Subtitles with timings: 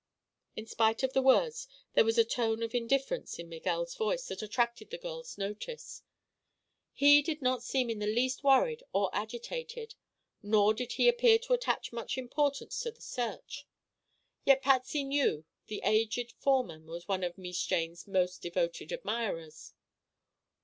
[0.55, 4.41] In spite of the words there was a tone of indifference in Miguel's voice that
[4.41, 6.01] attracted the girl's notice.
[6.91, 9.93] He did not seem in the least worried or agitated,
[10.41, 13.67] nor did he appear to attach much importance to the search.
[14.43, 19.73] Yet Patsy knew the aged foreman was one of "Mees Jane's" most devoted admirers.